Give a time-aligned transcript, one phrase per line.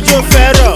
[0.00, 0.74] kójú fẹ́rọ̀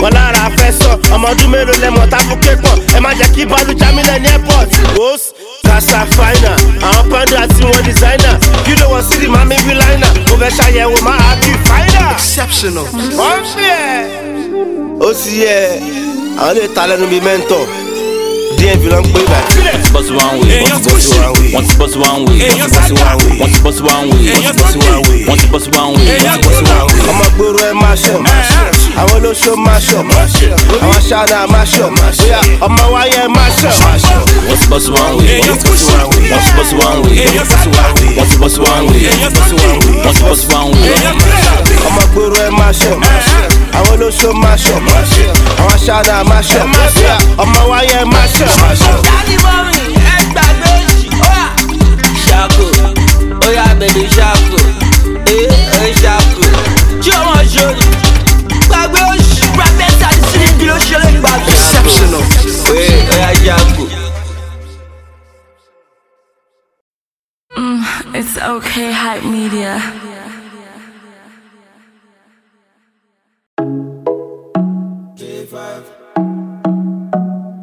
[0.00, 3.72] wọn lára fẹ́ sọ ọmọ ọdún mélòó lẹ́mọ̀ tábùkẹ́ pọ̀ ẹ má jẹ́ kí bọ́ọ̀lù
[3.80, 4.68] jámínà ní airport.
[4.98, 5.26] Rose
[5.66, 6.52] kasa fina
[6.88, 10.50] àwọn panda tí wọ́n designer kí ló wọ́n sí di mami bí liner mo fẹ́
[10.58, 12.02] ṣàyẹ̀wò máa bí fina.
[12.16, 12.86] Exceptional.
[13.18, 14.04] wọ́n fi ẹ̀.
[15.06, 15.58] ó sì yẹ
[16.40, 17.62] àwọn lè ta lẹ́nu bíi mẹ́ńtọ̀
[18.58, 19.92] dmv ló ń pè báyìí.
[19.92, 21.52] bust one way, want to bust one way.
[21.54, 23.38] want to bust one way, want to bust one way.
[23.40, 25.26] want to bust one way, want to bust one way.
[25.28, 27.02] want to bust one way, want to bust one way.
[27.10, 28.14] ọmọ gbòòrò ẹ máa ṣọ
[29.00, 29.98] àwọn olóṣó máa ṣọ
[30.82, 33.68] àwọn aṣáná máa ṣọ bóyá ọmọ wáyé máa ṣọ.
[34.48, 37.24] want to bust one way, want to bust one way, want to bust one way,
[38.16, 39.04] want to bust one way,
[40.04, 41.71] want to bust one way.
[41.86, 42.90] Ọmọ gbòòrò ẹ máa ṣọ
[43.78, 44.74] àwọn olóṣó máa ṣọ
[45.60, 46.60] àwọn aṣáná máa ṣọ
[46.94, 48.46] bóyá ọmọ wáyé máa ṣọ.
[49.06, 49.78] Dádì mọ́mí
[50.14, 51.08] ẹ gbàgbé òṣì.
[51.26, 51.44] Óyá
[52.26, 52.66] ṣàkó,
[53.46, 54.58] óyá bèbè ṣàkó,
[55.34, 55.48] ee
[55.82, 56.42] ẹ ṣàkó.
[57.02, 57.84] Tí o mọ̀ ṣòrí,
[58.68, 59.42] gbàgbé òṣì.
[59.56, 61.52] Private àti sílíǹdì ló ṣe lè gbàgbé.
[61.52, 62.24] Exceptional.
[62.76, 63.84] Ee óyá ṣàkó.
[67.56, 67.84] Mm,
[68.18, 69.74] it's okay, hype media.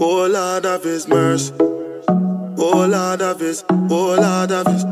[0.02, 1.53] Oh Lord of His mercy.
[1.59, 4.83] Oh Lord of His, oh Lord of His.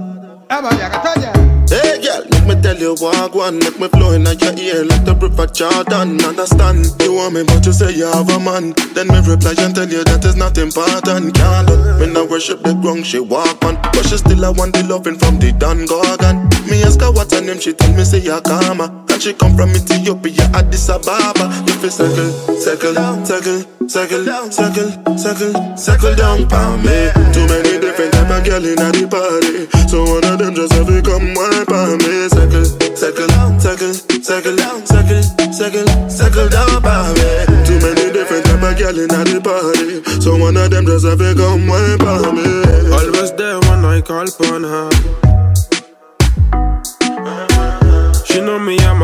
[1.69, 5.05] Hey girl, make me tell you walk one, make me flow in your ear like
[5.05, 6.21] the river Jordan.
[6.23, 6.87] Understand?
[7.01, 8.73] You want me, but you say you have a man.
[8.93, 11.35] Then me reply and tell you that is not important.
[11.35, 14.75] Can't look, me not worship the ground she walk on, but she still I want
[14.75, 16.49] the loving from the Don Gorgon.
[16.67, 19.71] Me ask her what's her name, she tell me say Yakama, and she come from
[19.71, 21.49] Ethiopia, Addis Ababa.
[21.67, 22.29] If you circle,
[22.59, 22.93] circle,
[23.25, 27.09] circle, circle, circle, circle, circle down for me.
[27.33, 30.87] Too many different type of girl in the party, so one of them just have
[30.87, 32.29] to come wipe on me.
[32.29, 37.29] Circle, circle, circle, circle, circle, circle, circle down for me.
[37.65, 41.17] Too many different type of girl in the party, so one of them just have
[41.17, 42.49] to come wipe on me.
[42.93, 45.26] Always there when I call upon her.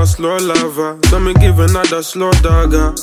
[0.03, 1.00] A slow lover.
[1.06, 2.94] So me give another slow dagger.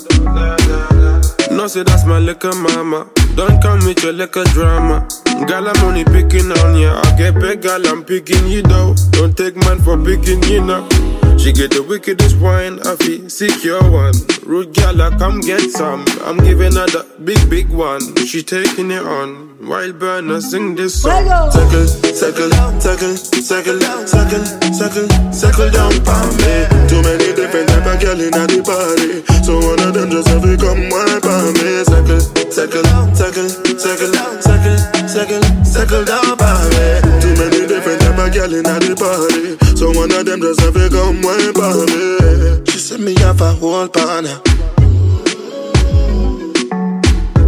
[1.50, 3.08] No, say that's my liquor mama.
[3.36, 5.08] Don't come with your liquor drama.
[5.46, 7.00] Girl, I'm only picking on ya.
[7.02, 8.94] I get paid, girl, I'm picking you though.
[9.12, 10.86] Don't take man for picking you now.
[11.40, 14.12] She get the wickedest wine, I feel secure one.
[14.44, 16.04] Rude gal, I come get some.
[16.20, 18.02] I'm giving her the big, big one.
[18.26, 19.56] She taking it on.
[19.64, 21.24] Wild burner, sing this song.
[21.48, 26.68] Circle, circle, circle, circle, circle, circle, circle down for me.
[26.92, 30.44] Too many different type of girl in the party, so one of them just have
[30.44, 31.84] to come wipe on me.
[31.88, 32.20] Circle,
[32.52, 32.84] circle,
[33.16, 33.48] circle,
[33.80, 34.12] circle,
[34.44, 34.76] circle,
[35.08, 36.84] circle, circle down for me.
[37.20, 40.74] Too many different type of girl in the party, so one of them just have
[40.74, 42.64] to come wipe on me.
[42.70, 44.40] She said me have a whole partner.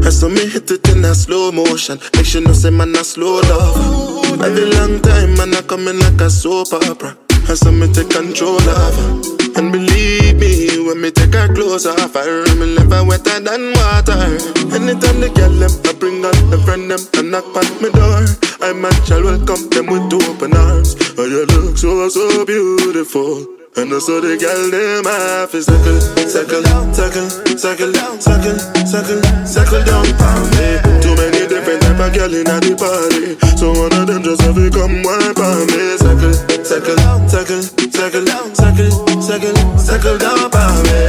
[0.04, 1.98] And so me hit it in a slow motion.
[2.14, 4.40] Make sure no say man a slow love.
[4.40, 7.16] Every long time man a coming like a soap opera.
[7.48, 9.32] And so me take control of her.
[9.54, 14.38] And believe me, when me take her close off her, me never wetter than water.
[14.72, 18.24] Anytime they get them, I bring out the friend them and knock on my door.
[18.62, 20.96] I man shall welcome them with open arms.
[21.18, 23.51] Oh, you look so so beautiful.
[23.74, 25.96] And also the girl them half is circle,
[26.28, 26.60] circle,
[26.92, 27.24] circle,
[27.56, 27.88] circle,
[28.20, 30.76] circle, circle, circle down for me.
[31.00, 34.54] Too many different type of girl in the party, so one of them just have
[34.56, 35.96] to come wipe on me.
[35.96, 36.36] Circle,
[36.68, 37.00] circle,
[37.32, 38.92] circle, circle, circle,
[39.24, 41.01] circle, circle down for me.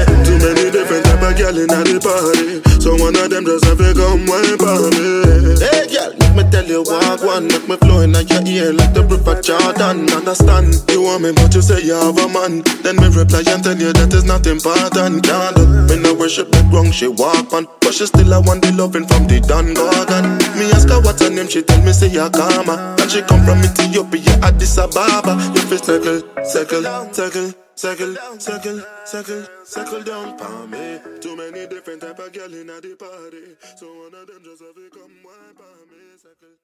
[1.53, 5.53] Girl in the party, so one of them just have to come wipe on me.
[5.62, 8.94] Hey girl, make me tell you walk one, make me flow in your ear like
[8.94, 10.09] the river Jordan.
[10.09, 10.74] Understand?
[10.90, 12.66] You want me, but you say you have a man.
[12.81, 15.24] Then me reply and tell you that is not important.
[15.24, 18.66] Can't look, me no worship the ground she walk on, but she still I want
[18.66, 20.42] the loving from the Don Gorgon.
[20.58, 23.62] Me ask her what's her name, she tell me say Yakama, and she come from
[23.62, 25.38] Ethiopia, Addis Ababa.
[25.53, 27.62] You feel circle, circle, circle.
[27.75, 31.00] Circle, circle, circle, circle down for me.
[31.19, 34.75] Too many different type of girl in the party, so one of them just have
[34.75, 35.98] to come wipe on me.
[36.21, 36.56] Circle.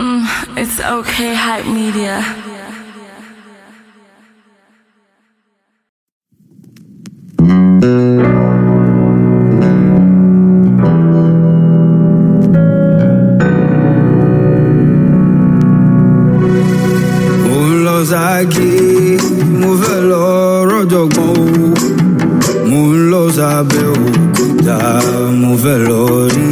[0.00, 2.24] Mm, it's okay, hype media.
[17.46, 18.79] mo ń lọ ságé
[23.40, 24.78] sábẹ́ òkúta
[25.40, 26.02] mo fẹ́ lọ
[26.32, 26.48] rí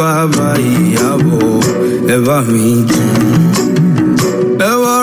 [0.00, 1.48] bàbá ìyàbọ̀
[2.14, 3.04] ẹ bá mi kí
[4.68, 4.99] ẹ wá.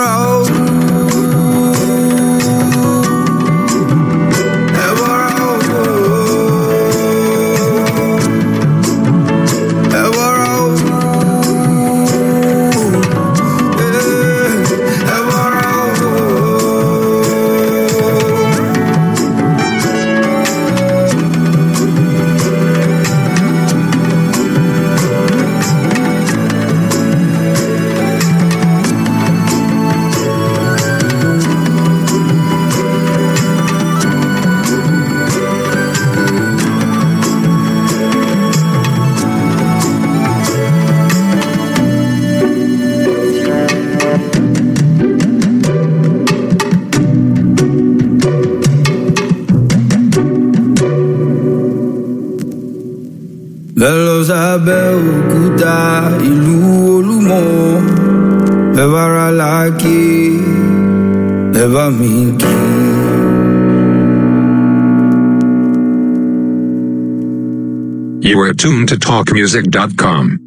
[68.67, 70.46] Tuned to talkmusic.com.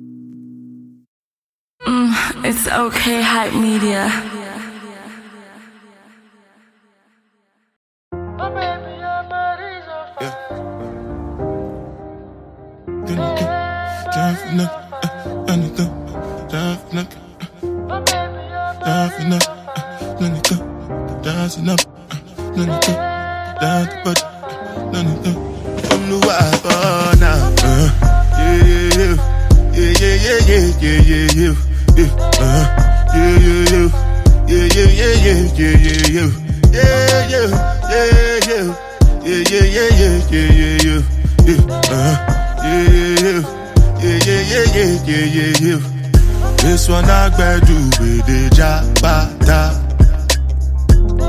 [46.88, 49.76] I do with the jabata.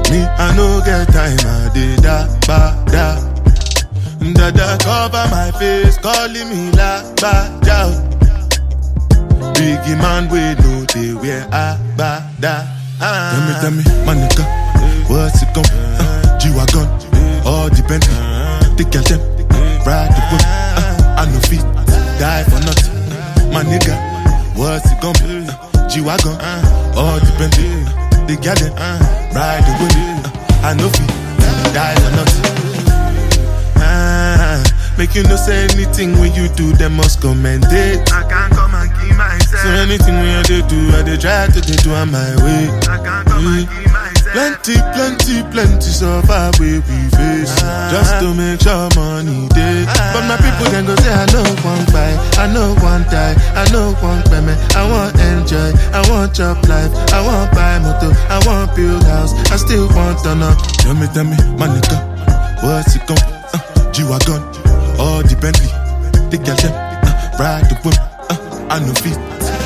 [0.10, 3.20] Me, I no get time, I did da ba da.
[4.34, 7.92] Dada cover my face, calling me la ba da.
[9.54, 12.66] Biggie man, we know they wear a ba da.
[13.00, 14.46] Tell me, tell me, my nigga,
[15.10, 16.88] what's it gon' uh, G-Wagon,
[17.46, 18.16] all the Bentley,
[18.78, 19.20] the girl them,
[19.86, 21.66] ride the whip, uh, I no fit,
[22.20, 23.98] die for nothing, my nigga,
[24.56, 25.41] what's it gon' be?
[25.92, 28.96] Uh, G-Wagon, uh, all the Bentley, uh, the girl them, uh,
[29.36, 31.08] ride the uh, I no fit,
[31.76, 32.46] die for nothing.
[33.76, 34.64] Ah,
[34.98, 38.10] make you no say anything when you do, them must commend it.
[38.10, 39.64] I can't come and keep myself.
[39.64, 42.72] So anything when you do, I they try to they do on my way.
[42.88, 44.01] I can't come and keep myself.
[44.32, 47.52] Plenty, plenty, plenty suffer we we face.
[47.92, 49.84] Just to make sure money day
[50.16, 53.68] But my people then go say I know one buy I know one die I
[53.76, 54.56] know one payment.
[54.76, 56.92] I want enjoy I want job life.
[57.12, 59.34] I want buy motor I want build house.
[59.52, 62.00] I still want to know Tell me, tell me, my nigga
[62.64, 64.40] What's it gon' uh, G-Wagon
[64.96, 65.68] All the Bentley
[66.32, 68.00] The girl them uh, Ride the whip
[68.32, 69.20] uh, I no fit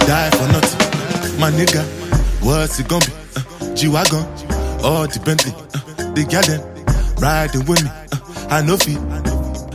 [0.10, 1.40] Die for nothing.
[1.40, 1.84] My nigga
[2.42, 4.26] What's it gon' be uh, G-Wagon
[4.86, 6.62] All the Bentley uh, The them
[7.18, 7.90] Riding with me.
[7.90, 9.35] Uh, I know fit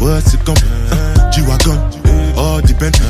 [0.00, 0.68] what's it gon' be?
[0.90, 1.78] Uh, G-Wagon,
[2.36, 3.06] all the Bentley,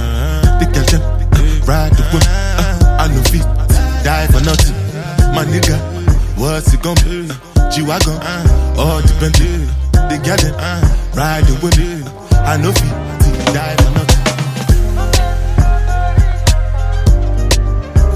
[0.58, 3.46] the girl them, uh, ride the whip, uh, I no fit,
[4.04, 4.76] die for nothing.
[5.34, 5.76] My nigga,
[6.36, 7.28] what's it gon' be?
[7.30, 8.18] Uh, G-Wagon,
[8.78, 10.54] all the Bentley, the girl them,
[11.14, 12.94] ride the whip, uh, I no fit,
[13.54, 14.18] die for nothing.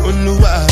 [0.02, 0.71] Oluwa bona.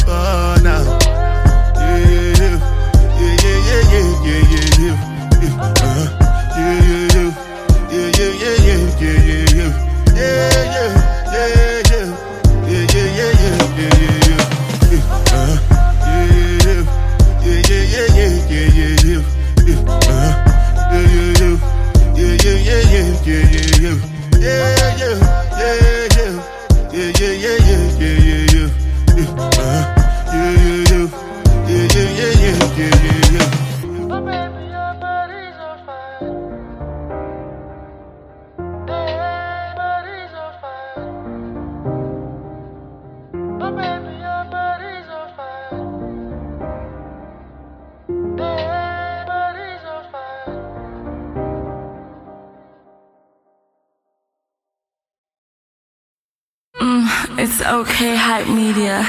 [57.80, 59.00] Okay, hype media.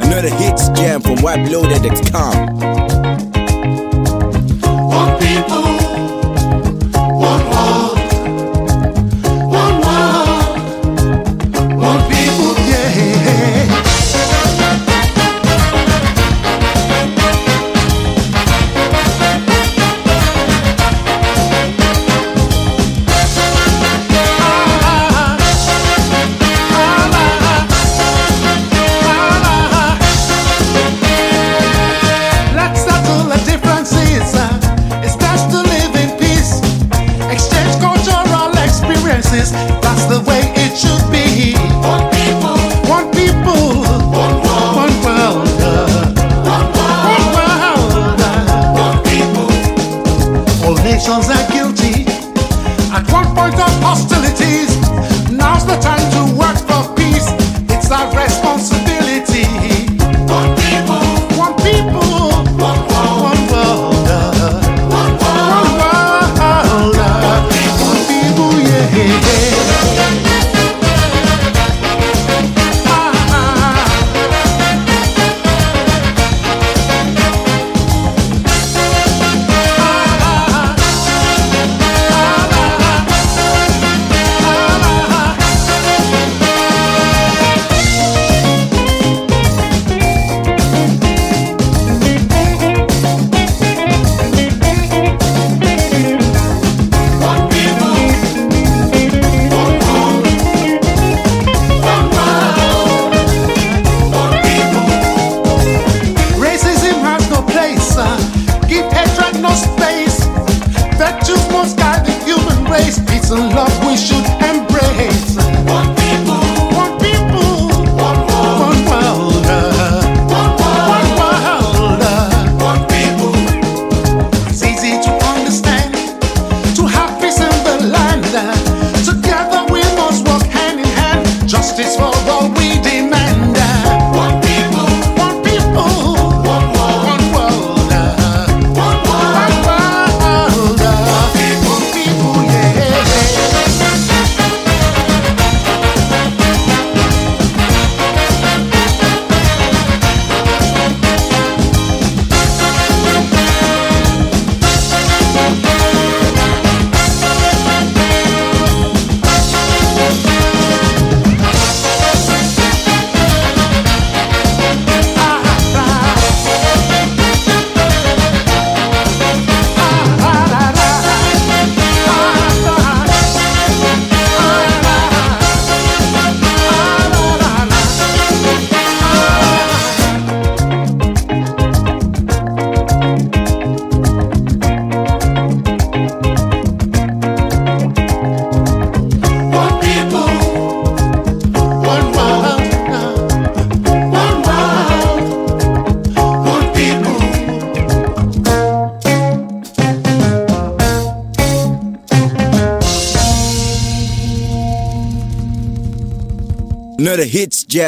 [0.00, 2.99] Another hits jam from Waploaded.com.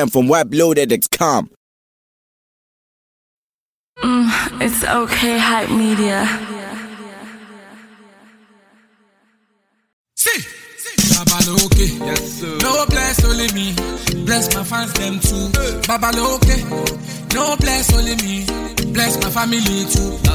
[0.03, 1.51] Sam from Waploaded.com.
[4.03, 6.27] Mm, it's okay, hype media.
[10.17, 10.41] See,
[11.15, 12.59] Babaloke, yes, sir.
[12.63, 13.75] no bless only me,
[14.25, 15.47] bless my fans them too.
[15.87, 16.57] Babaloke,
[17.35, 18.45] no bless only me,
[18.93, 20.32] bless my family too.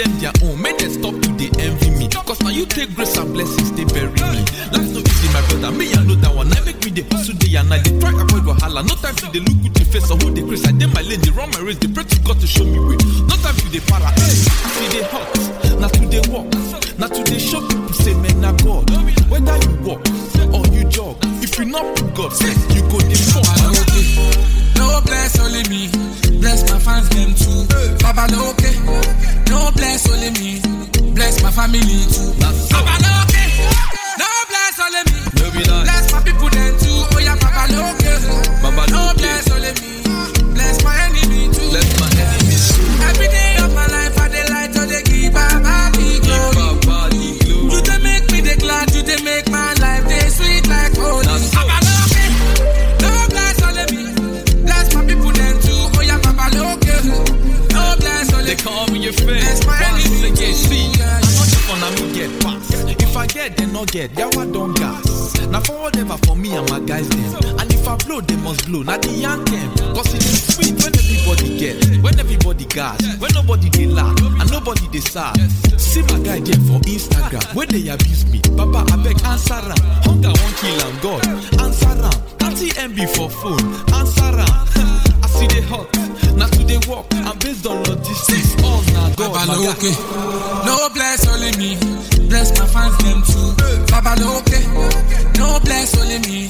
[0.00, 0.56] them their own.
[0.62, 2.08] may they stop to they envy me.
[2.08, 4.40] Cause now you take grace and blessings, they bury me.
[4.72, 5.72] Life's no easy, my brother.
[5.76, 6.52] Me, I know that one.
[6.52, 7.84] I make me the hustle day and night.
[7.84, 8.86] They try avoid Wahala.
[8.86, 10.64] No time for they look with the face or who they grace.
[10.66, 11.78] I did my lane, they run my race.
[11.78, 12.96] They pray to God to show me way.
[13.28, 14.08] No time for they para.
[14.16, 14.36] Hey,
[14.78, 15.28] see they hot.
[15.80, 16.48] Now to they walk.
[16.96, 18.88] Now to they show people say, man, now God.
[19.28, 20.00] Whether you walk
[20.54, 23.44] or you jog, if you not put God, say, you go the fuck.
[24.78, 25.90] No bless only me.
[26.40, 27.68] Bless my fans, them too.
[28.00, 28.54] Baba, no
[31.60, 32.32] family too.
[32.74, 33.19] Abana
[63.80, 64.10] not get.
[64.12, 65.36] Yawa don't gas.
[65.48, 67.58] Now for whatever for me and my guys them.
[67.58, 68.82] And if I blow, they must blow.
[68.82, 69.70] Now the young them.
[69.94, 72.02] Cause it is sweet when everybody get.
[72.02, 73.00] When everybody gas.
[73.18, 74.16] When nobody they laugh.
[74.40, 75.36] And nobody they sad.
[75.80, 77.54] See my guy there for Instagram.
[77.54, 78.40] When they abuse me.
[78.56, 79.76] Papa, I beg answer am.
[80.04, 80.94] Hunger won't kill am.
[81.00, 81.26] God,
[81.60, 82.20] answer am.
[82.38, 83.64] 30 MB for phone.
[83.94, 84.20] Answer.
[85.22, 85.88] I see they hot.
[86.36, 87.06] Now to they walk.
[87.12, 88.62] I'm based on logistics.
[88.62, 89.48] All now God.
[89.48, 89.54] my.
[89.54, 90.66] Babaloke.
[90.66, 91.89] No bless only me.
[92.30, 93.54] Bless my fans them too.
[93.90, 94.58] Babaloke.
[95.36, 96.48] No bless only me.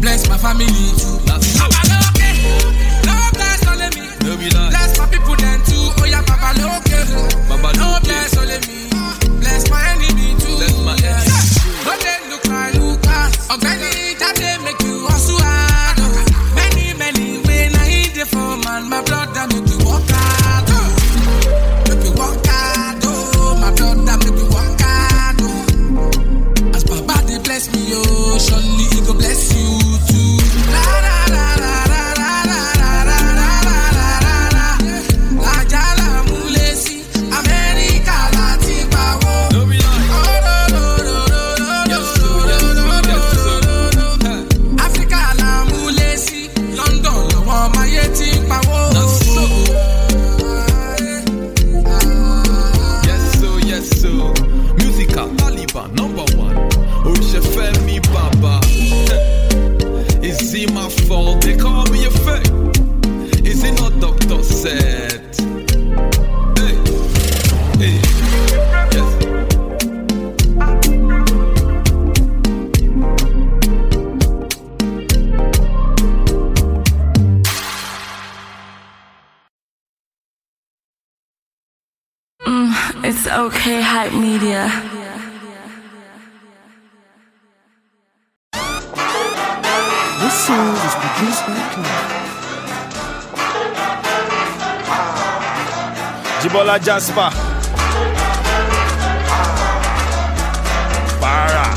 [0.00, 0.64] Bless my family
[0.96, 1.20] too.
[1.28, 2.28] Babaloke.
[3.04, 4.08] No bless only me.
[4.24, 4.70] No be lie.
[4.70, 5.92] Bless my people them too.
[6.00, 7.76] Oh yeah, Babaloke.
[7.76, 8.88] No bless only me.
[9.40, 10.56] Bless my enemy too.
[10.56, 11.84] Bless my enemy Yeah.
[11.84, 13.50] But they look like Lucas.
[13.50, 14.37] Organic that
[96.98, 97.30] Jasper.
[101.22, 101.70] Para.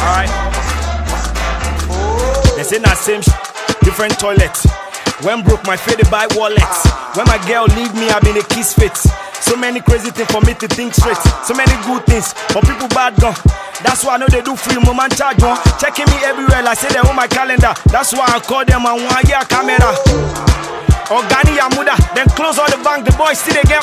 [0.00, 0.32] Alright.
[2.56, 3.28] They say na same sh-
[3.84, 4.56] different toilet.
[5.20, 6.62] When broke my faded by wallet.
[7.12, 8.96] When my girl leave me, I been a kiss fit.
[8.96, 11.20] So many crazy things for me to think straight.
[11.44, 13.36] So many good things for people bad gone.
[13.84, 15.58] That's why I know they do free moment charge one.
[15.78, 17.74] Checking me everywhere, like say they on my calendar.
[17.92, 19.92] That's why I call them and one year camera.
[21.08, 23.82] Organi Yamuda, then close all the bank, the boys still they get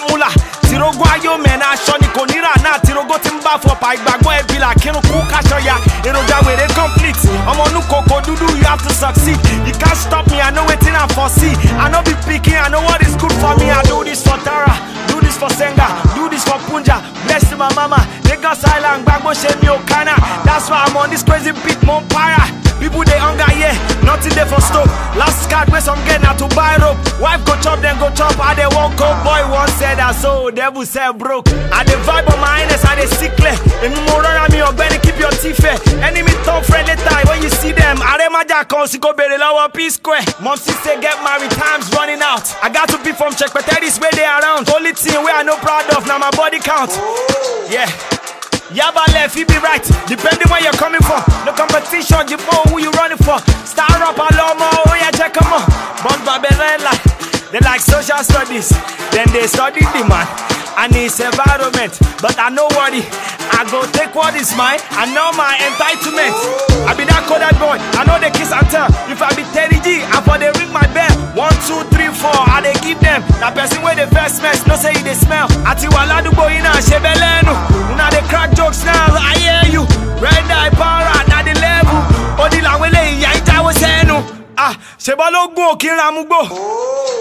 [0.77, 0.91] mula.
[0.91, 2.79] Tirogo ayo man, aṣọ ni kò níra náà.
[2.83, 5.75] Tirogo ti ń bá fọ pa ìgbàgbọ́ ẹbí là kírun kú káṣọ ya.
[6.03, 7.27] Èròjà wèrè complete.
[7.47, 9.39] Ọmọ inú kòkó dúdú, you have to succeed.
[9.65, 11.55] You can't stop me, I know wetin I foresee.
[11.79, 13.69] I know be pikin, I know what is good for me.
[13.71, 14.73] I do this for Tara,
[15.07, 17.01] do this for Senga, do this for Punja.
[17.25, 20.15] Bless my mama, Lagos Island, gbàgbọ́ ṣe mi ò kánà.
[20.45, 22.43] That's why I'm on this crazy beat, mo para.
[22.79, 23.71] People they hunger, yeah,
[24.03, 24.91] nothing there for stove.
[25.15, 26.97] Last card where some get now to buy rope.
[27.21, 28.35] Wife go chop, then go chop.
[28.37, 29.07] I they won't go.
[29.23, 31.45] Boy once said that, so devil said broke.
[31.69, 33.53] I the vibe on my highness, I they sickle.
[33.85, 35.77] And more on me, or Benny, keep your teeth fair.
[36.01, 38.01] Enemy top friend later when you see them.
[38.01, 40.25] I dem maja come, si go bere lower P square.
[40.41, 42.49] Mom sister get married, time's running out.
[42.65, 44.65] I got to be from check, but that is where they around.
[44.73, 46.89] Only thing where I no proud of, now my body count.
[47.69, 47.85] Yeah.
[48.73, 49.85] Yaba left, he be right.
[50.09, 51.21] Depending where you're coming from.
[51.45, 53.37] No competition, you know who you running for.
[53.69, 55.69] Star up, Alomo, oh yeah, check 'em out.
[56.01, 57.14] Bon Babelella.
[57.51, 58.69] They like social studies.
[59.11, 60.27] Then they study the man
[60.77, 61.95] and his environment.
[62.21, 63.05] But I know worry.
[63.55, 64.81] I go take what is mine.
[64.91, 66.33] I know my entitlement.
[66.83, 67.77] I be that coded boy.
[67.95, 68.89] I know the kiss and tell.
[69.07, 71.13] If I be Terry G, I for they ring my bell.
[71.37, 72.33] One, two, three, four.
[72.35, 73.23] I they give them.
[73.39, 75.47] That person where they first mess, no say they smell.
[75.63, 77.53] Ati wala du boy na shebelenu.
[77.93, 79.15] Una they crack jokes now.
[79.15, 79.83] I hear you.
[80.19, 82.01] Red eye power na the level.
[82.41, 83.94] Odi la wele iya itawo senu.
[84.57, 86.39] Ah, ṣèbọ́ ló gún òkè ramugbó.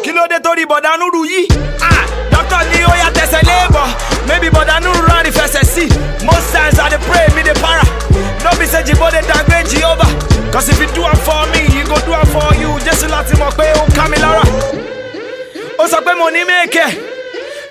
[0.03, 1.47] Kí ló dé torí bọ̀dá nùrù yìí?
[1.83, 3.87] Ah, dọ́kítọ̀ ní ó yà tẹ̀sẹ̀ léèbọ̀.
[4.29, 5.85] Maybe bọ̀dá nùrù rán ìfẹsẹ̀ sí.
[6.25, 7.83] Most times I dey pray me dey para.
[8.45, 10.11] No be say jìbọn dey downgrade Jehovah.
[10.53, 12.71] Cause if you do am for me, he go do am for you.
[12.87, 14.43] Jésù láti mọ̀ pé ó ń ká mi lára.
[15.79, 16.89] Ó sọ pé mo ní mẹ́kẹ̀.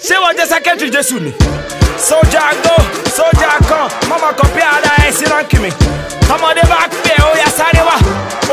[0.04, 1.32] Ṣé wọ́n jẹ́ sẹ́kẹ́tìrì Jésù ni?
[1.98, 2.76] Sójà go,
[3.16, 5.70] sójà kan, mọ́mọ́ kan bí ara ẹ̀ sí ránkì mi.
[6.28, 7.96] Tọmọdé bá pè ó yá sáré wá.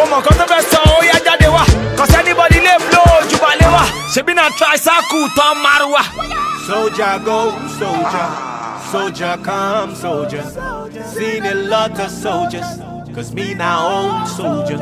[0.01, 1.63] Ó mọ̀ kan tó fẹ́ sọ ó yá jáde wá.
[1.97, 3.85] Cause anybody lè blow ojú balẹ̀ wá.
[4.15, 6.03] Ṣebí na tricycle tán márùwá.
[6.67, 7.39] Soldier go,
[7.79, 8.29] soldier.
[8.93, 10.45] Soldier come, soldier.
[11.15, 12.67] Seen a lot of soldiers.
[13.15, 14.79] Cause me now old soldier.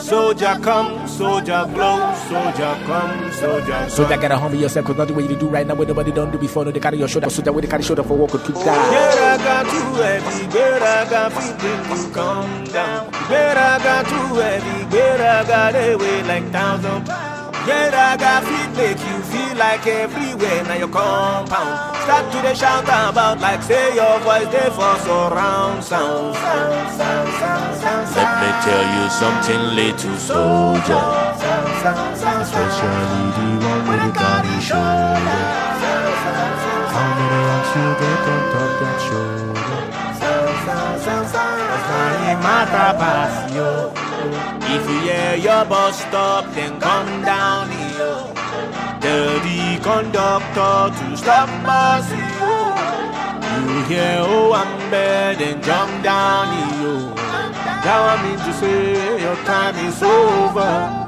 [0.00, 5.28] Soldier come, soldier blow, soldier come, soldier So that gotta humble yourself, cause nothing what
[5.28, 7.42] you do right now, what nobody don't do before, no, they carry your shoulder, so
[7.42, 8.64] that way they carry shoulder for walk or keep down.
[8.64, 13.10] Better got too heavy, i got feeling to come down.
[13.28, 17.37] Better got too heavy, i got away like thousand pounds.
[17.68, 21.96] Better got feet make you feel like everywhere now your compound.
[22.04, 26.34] Start to the shout about like say your voice they for surround sound.
[26.34, 31.04] sound, sound, sound, sound, Let me tell you something, little soldier.
[32.40, 35.38] Especially the one with the body shoulder.
[36.94, 39.68] How many wants you get on top that shoulder?
[41.68, 44.07] That's why it matter pass you.
[44.74, 48.34] If you hear your bus stop, then come down here.
[49.00, 52.38] Tell the conductor to stop bus you.
[53.68, 57.14] You hear oh I'm bad, then jump down here.
[57.84, 61.07] Now I to say your time is over.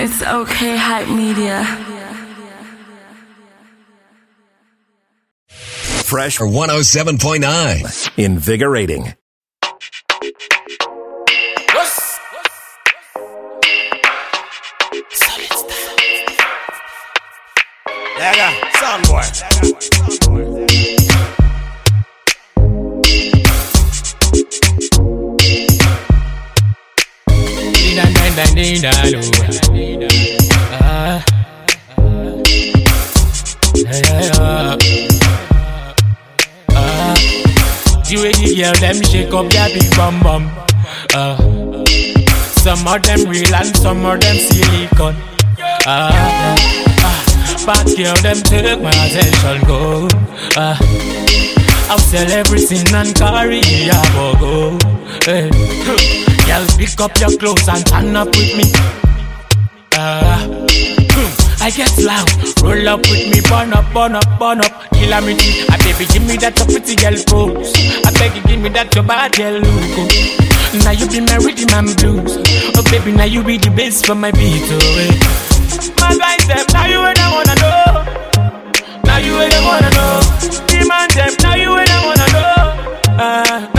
[0.00, 1.64] It's okay, hype media.
[5.48, 8.18] Fresh for 107.9.
[8.18, 9.14] Invigorating.
[30.74, 31.22] Ah.
[33.74, 34.76] Yeah, yeah, yeah.
[36.70, 37.14] Ah.
[38.08, 40.50] The way the girl them shake up their big bum bum.
[41.14, 41.36] Ah.
[42.56, 45.16] Some of them real and some of them silicone.
[45.84, 46.56] Ah.
[47.04, 47.18] ah.
[47.66, 50.08] Bad girl them take my attention go.
[50.56, 50.78] Ah.
[51.90, 54.00] I'll sell everything and carry a
[54.40, 54.78] go.
[55.26, 56.31] Hey.
[56.52, 58.64] Girl, pick up your clothes and turn up with me.
[59.94, 60.44] Ah.
[61.64, 62.28] I get loud,
[62.60, 65.32] roll up with me, burn up, burn up, burn up, kill me.
[65.72, 67.72] Ah, baby, give me that your pretty girl pose.
[68.04, 69.96] I beg you, give me that your bad girl look.
[70.84, 72.36] Now you be my rhythm and blues.
[72.76, 74.60] Oh baby, now you be the bass for my beat.
[74.68, 75.16] Oh, eh.
[75.96, 78.04] My guys, now you ain't I wanna know.
[79.08, 80.20] Now you ain't I wanna know.
[80.68, 82.92] Demand them, now you ain't I wanna know.
[83.16, 83.71] Ah,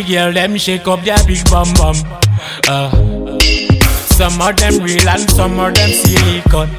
[0.00, 1.94] The girl them shake up their big bum bum.
[2.72, 2.88] Ah.
[4.16, 6.70] Some of them real and some of them silicone.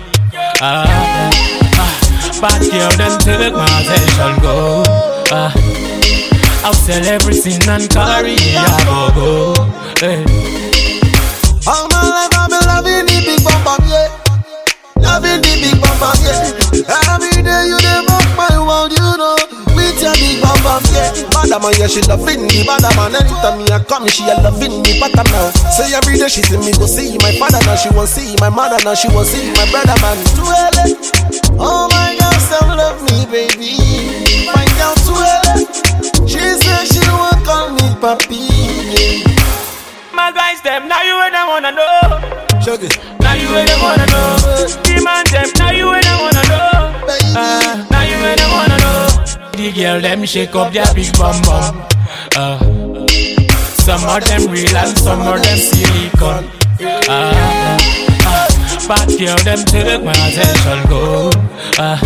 [0.57, 1.29] Ah,
[1.77, 4.81] ah, bad girl them take my attention go.
[5.29, 5.53] Ah,
[6.65, 9.53] I'll sell everything and carry a go go.
[10.01, 10.25] Hey.
[11.69, 14.09] All my life I've been loving the big bum bum, yeah.
[14.97, 17.13] Loving the big bum bum, yeah.
[17.13, 17.80] Every day you
[21.51, 22.63] Bad man, yeah, she loving me.
[22.63, 24.95] Bad man, anytime me I come, she a loving me.
[25.03, 27.75] But now, say every day she see me go see my father now.
[27.75, 28.95] She want see my mother now.
[28.95, 30.15] She want see my brother man.
[30.39, 30.95] Early.
[31.59, 33.75] Oh my God, some love me, baby.
[34.47, 35.19] Find out too.
[36.23, 38.47] She said she want call me papi.
[40.15, 41.99] My guys them now you ain't I wanna know.
[42.63, 42.87] Shuggy.
[43.19, 44.39] Now you ain't I wanna know.
[44.87, 46.71] Demand them now you ain't I wanna know.
[47.35, 48.00] Ah, now
[49.61, 51.85] The girl them shake up their big bum bum.
[52.33, 52.57] Ah,
[53.85, 56.49] some of them real and some of them silicone.
[57.07, 57.77] Ah,
[58.25, 58.47] ah,
[58.87, 61.29] bad girl them take my attention go.
[61.77, 62.01] Ah,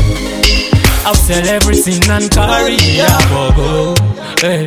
[1.08, 3.96] I'll sell everything and carry a go go.
[4.44, 4.66] Hey.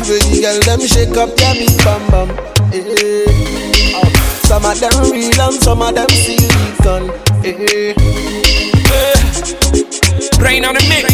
[0.00, 2.30] The girl them shake up their big bam bam.
[2.72, 4.00] Eh.
[4.00, 4.08] Oh,
[4.48, 7.10] Some of them real and some of them silicone.
[7.44, 7.92] Eh.
[10.40, 11.13] Rain on the mix.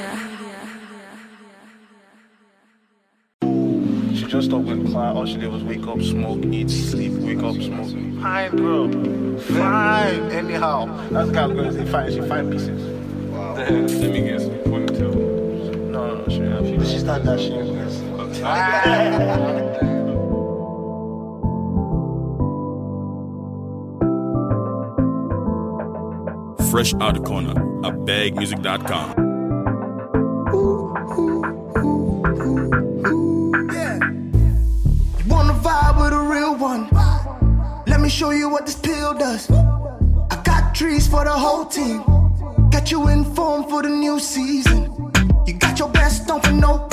[4.31, 5.17] She just stopped with client.
[5.17, 7.89] All she did was wake up, smoke, eat, sleep, wake up, smoke.
[8.21, 9.37] Fine, bro.
[9.39, 10.31] Fine.
[10.31, 12.13] Anyhow, that's the kind of girl say fine.
[12.13, 12.81] She fine pieces.
[13.29, 13.55] Wow.
[13.55, 14.43] Let me guess.
[14.45, 15.89] Ponytail.
[15.89, 16.87] No, no, she have.
[16.87, 17.61] She's not that shit.
[26.71, 27.51] fresh out the corner.
[27.85, 29.30] At bagmusic.com.
[38.21, 39.49] show you what this pill does.
[39.49, 42.03] I got trees for the whole team.
[42.69, 45.11] Got you informed for the new season.
[45.47, 46.87] You got your best on for no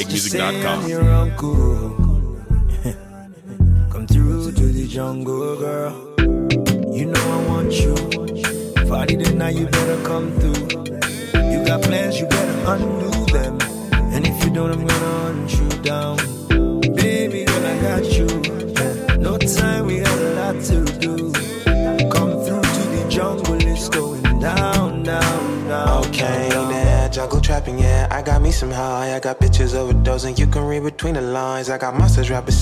[0.00, 1.36] boyfriend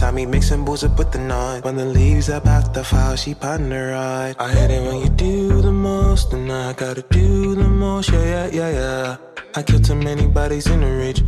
[0.00, 1.60] beside me, mixing booze up with the nine.
[1.60, 4.34] When the leaves about the file, she on the ride.
[4.38, 8.10] I hate it when you do the most, and I gotta do the most.
[8.10, 9.16] Yeah, yeah, yeah, yeah.
[9.54, 11.22] I killed too many bodies in the ridge.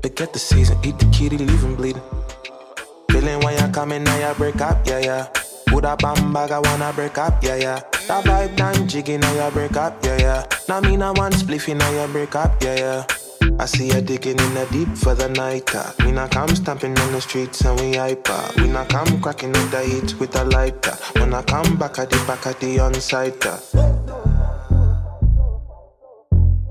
[0.00, 2.02] Forget the season, eat the kitty, leave him bleeding.
[3.10, 5.24] Feeling when you come in, now y'all break up, yeah, yeah.
[5.66, 7.80] Put a bam bag, I wanna break up, yeah, yeah.
[8.08, 10.46] That vibe done jiggy, now y'all break up, yeah, yeah.
[10.66, 13.23] Now me, now one spliffy, now y'all break up, yeah, yeah.
[13.58, 15.74] I see you digging in the deep for the night.
[15.74, 15.92] Uh.
[16.04, 18.50] We not come stamping on the streets and we hyper.
[18.56, 20.96] We not come cracking up the heat with a lighter.
[21.18, 23.46] When I come back at the back at the on-site.
[23.46, 23.58] Uh.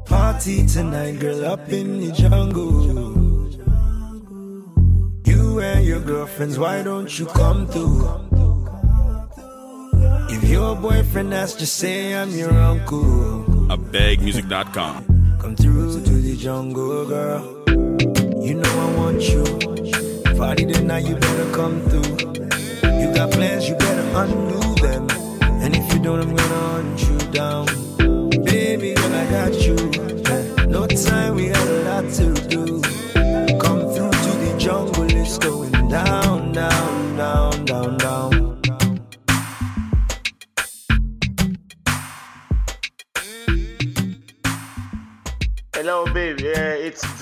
[0.06, 2.84] Party tonight, girl, up in the jungle.
[5.26, 8.10] You and your girlfriends, why don't you come through?
[10.30, 15.13] If your boyfriend has just say I'm your uncle, At bagmusic.com.
[16.44, 17.42] jungle, girl.
[18.44, 19.46] You know I want you.
[20.36, 22.18] Party tonight, you better come through.
[23.00, 25.08] You got plans, you better undo them.
[25.64, 27.66] And if you don't, I'm gonna hunt you down.
[28.44, 29.78] Baby girl, I got you.
[30.68, 32.82] No time, we got a lot to do.
[33.64, 36.93] Come through to the jungle, it's going down, down, down,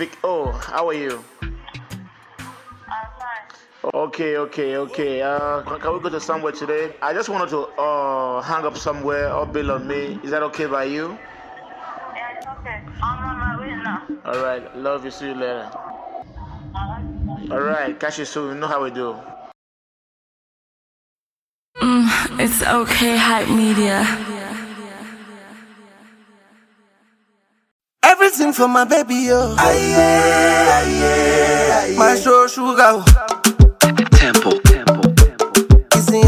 [0.01, 0.17] Vic.
[0.23, 1.23] Oh, how are you?
[1.43, 1.51] I'm
[3.21, 3.93] fine.
[3.93, 5.21] Okay, okay, okay.
[5.21, 6.95] Uh, can- can we go to somewhere today?
[7.03, 10.17] I just wanted to uh hang up somewhere or bill on me.
[10.23, 11.05] Is that okay by you?
[11.13, 12.81] Yeah, it's okay.
[12.97, 14.01] I'm on my way now.
[14.25, 14.65] All right.
[14.75, 15.11] Love you.
[15.11, 15.69] See you later.
[17.53, 17.93] All right.
[17.99, 18.55] Catch you soon.
[18.55, 19.13] You know how we do.
[21.77, 24.40] Mm, it's okay, hype media.
[28.03, 29.55] Everything for my baby, yo.
[29.57, 31.03] Aye, aye,
[31.93, 33.03] aye, my show sugar.
[33.79, 34.59] Temple, temple,
[35.13, 35.79] temple.
[35.91, 36.23] Kissing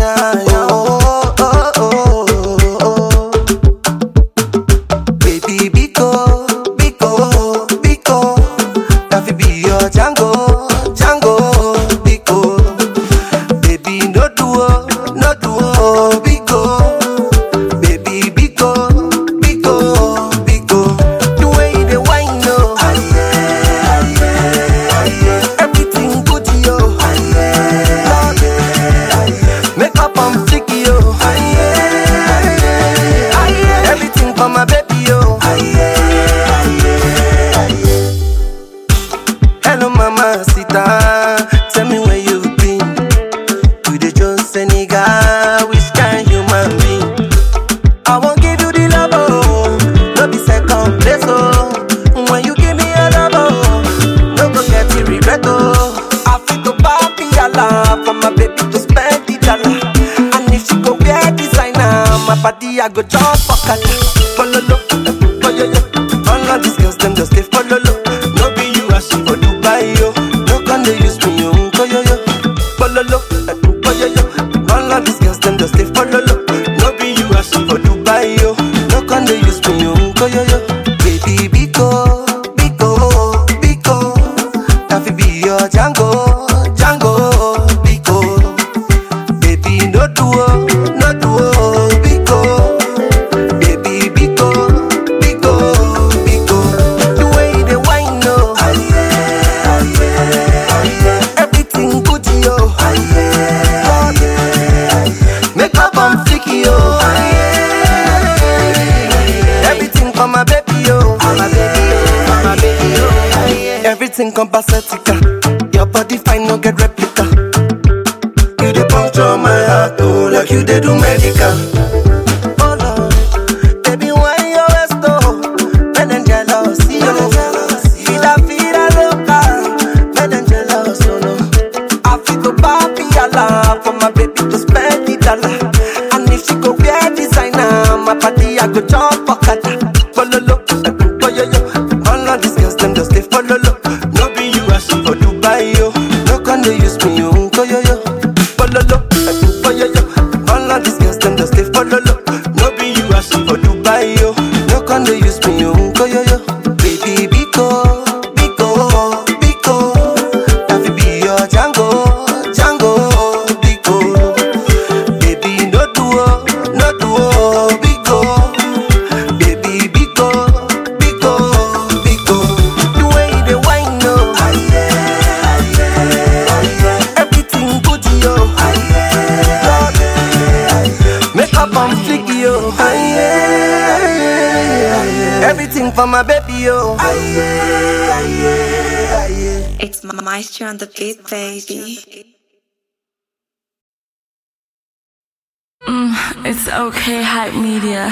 [196.88, 198.10] okay, hype media.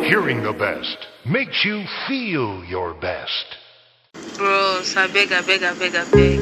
[0.00, 3.46] Hearing the best makes you feel your best.
[4.38, 6.40] Bros, I beg, I beg, I beg, I beg.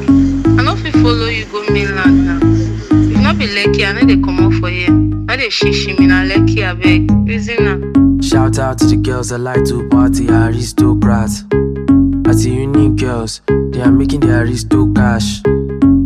[0.59, 2.39] I no fit follow you go mainland now.
[2.43, 4.91] If not be lucky, I know they come out for here.
[4.91, 7.11] Now they shishi me na lucky, I beg.
[7.27, 7.79] Reason now.
[8.23, 11.45] Shout out to the girls that like to party, aristocrats.
[12.29, 13.41] As the unique girls,
[13.73, 15.41] they are making the aristo cash.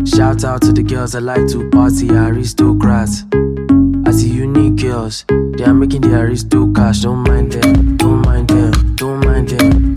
[0.08, 3.24] Shout out to the girls that like to party, aristocrats.
[4.06, 7.00] I see unique girls, they are making the aristo cash.
[7.00, 9.94] Don't mind them, don't mind them, don't mind them,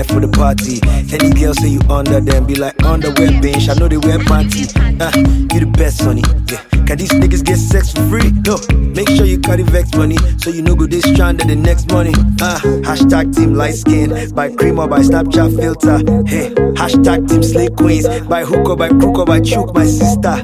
[0.00, 0.80] life for the party.
[1.14, 3.68] Any girl say you under them, be like underwear bench.
[3.68, 4.64] I know they wear panty.
[5.00, 5.10] Uh,
[5.54, 6.22] you the best, honey.
[6.50, 6.79] Yeah.
[6.90, 8.32] Can these niggas get sex for free?
[8.44, 8.58] No.
[8.74, 11.88] Make sure you cut carry vex money, so you know go this stranded the next
[11.92, 12.10] money.
[12.42, 15.98] Uh, hashtag team light skin, by cream or by Snapchat filter.
[16.26, 20.42] Hey, hashtag team slay queens, by hook or by crook or by choke, my sister.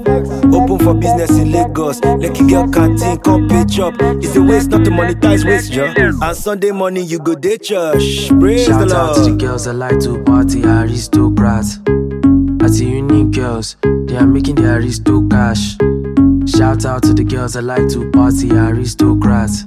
[0.54, 2.00] Open for business in Lagos.
[2.04, 3.94] Lucky girl canteen, come pay chop.
[4.22, 5.92] It's a waste not to monetize waste, yo.
[5.96, 8.28] And Sunday morning you go day church.
[8.38, 11.80] Praise Shout the out to the girls that like to party, aristocrats.
[12.62, 15.76] As the unique girls, they are making the aristo cash.
[16.46, 19.64] Shout out to the girls that like to party, aristocrats.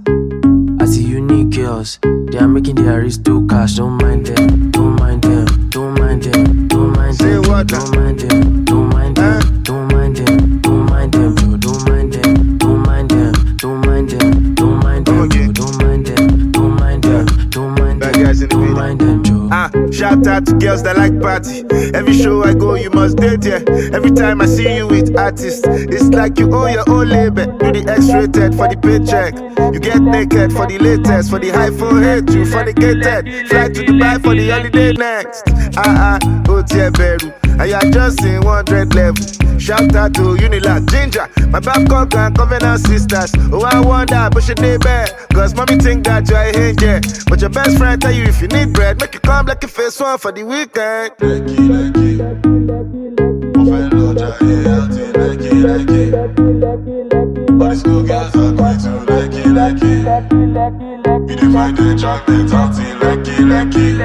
[0.79, 3.75] I see unique girls, they are making the aristo cash.
[3.75, 6.58] Don't mind them, don't mind them, don't mind them,
[20.09, 21.63] Out to girls that like party.
[21.93, 23.61] Every show I go, you must date, yeah.
[23.93, 27.45] Every time I see you with artists, it's like you own your own label.
[27.45, 29.35] Do the X-rated for the paycheck.
[29.73, 33.47] You get naked for the latest, for the high forehead, you fornicated.
[33.49, 35.43] Fly to Dubai for the holiday next.
[35.77, 37.31] Ah ah, oh dear Beru.
[37.59, 39.38] And you are just in 100 level.
[39.59, 43.31] Shout out to Unilag, Ginger, my Babcock and Covenant sisters.
[43.51, 45.11] Oh, I wonder, but she day bad.
[45.33, 47.01] Cause mommy think that you're a angel.
[47.27, 49.67] But your best friend tell you if you need bread, make you come like a
[49.67, 51.11] face one for the weekend.
[57.59, 60.03] But the school girls are going to lucky, lucky.
[61.27, 63.99] We dey find the chocolate salty, lucky, lucky.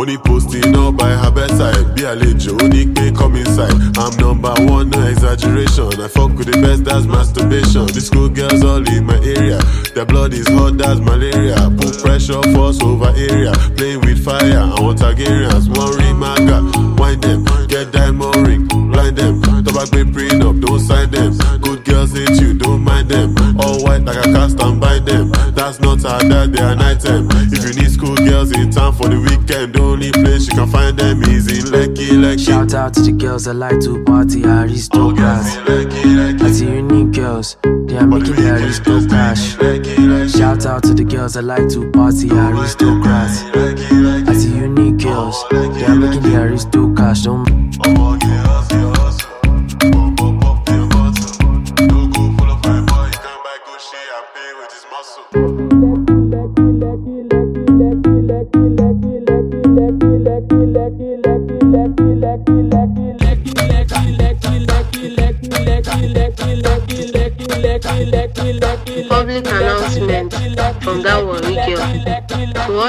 [0.00, 1.94] Only posting up by her bedside.
[1.94, 3.76] Be a lejo, only pay come inside.
[3.98, 5.92] I'm number one, no exaggeration.
[6.00, 7.84] I fuck with the best, that's masturbation.
[7.84, 9.60] The school girls all in my area.
[9.92, 11.52] Their blood is hot, that's malaria.
[11.76, 13.52] Put pressure, force over area.
[13.76, 15.68] Playing with fire, I want Targaryens.
[15.68, 16.64] One ring, maga,
[16.96, 17.44] wind them.
[17.68, 19.42] Get diamond ring, blind them.
[19.42, 21.36] Tobacco prenup, don't sign them.
[21.60, 23.36] Good girls hate you, don't mind them.
[23.60, 25.28] All white like a cast and bind them.
[26.10, 27.28] That's not how that they are an item.
[27.52, 30.68] If you need school girls in town for the weekend, the only place you can
[30.68, 32.46] find them is in Lekki, Lekki.
[32.46, 35.56] Shout out to the girls that like to party, aristocrats.
[36.42, 39.56] As the unique girls, they are making the aristo cash.
[40.32, 43.42] Shout out to the girls that like to party, aristocrats.
[44.40, 47.22] The unique girls, oh, they are making the aristo cash.
[47.22, 47.49] Don't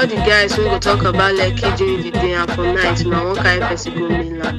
[0.02, 3.24] all the guys who go talk about Lekki during the day and for night, na
[3.24, 4.58] one kind of person go mainland.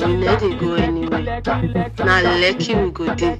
[0.00, 1.42] We no dey go anywhere.
[1.98, 3.36] Na Lekki we go dey.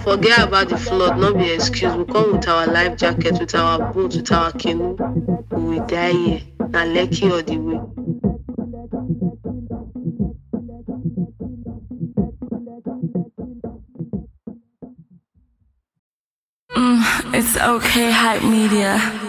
[0.00, 1.92] Forget about the flood, no be excuse.
[1.96, 4.96] We come with our life jacket, with our boat, with our canoe.
[5.50, 6.40] We die here.
[6.68, 7.80] Na Lekki all the way.
[16.76, 19.27] Mm, it's okay, hype media.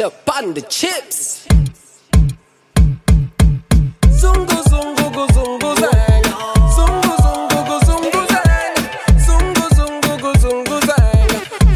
[0.00, 1.46] Ketchup on the chips.
[4.20, 6.24] Zungu zungu gu zungu zang.
[6.76, 8.76] Zungu zungu gu zungu zang.
[9.26, 11.30] Zungu zungu gu zungu zang.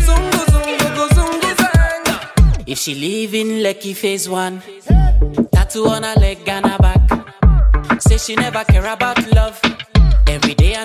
[0.06, 2.64] Zungu zungu gu zungu zang.
[2.66, 4.62] If she live in Lekki phase one,
[5.52, 8.00] tattoo on her leg and her back.
[8.00, 9.60] Say she never care about love.